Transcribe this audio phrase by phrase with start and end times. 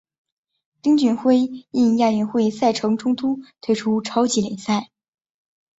[0.81, 4.89] 丁俊晖因亚运会赛程冲突退出超级联赛。